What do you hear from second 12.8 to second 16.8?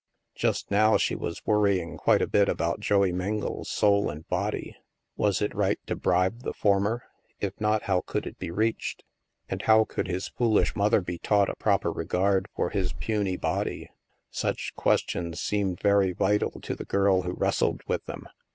puny body? Such questions seemed very vital to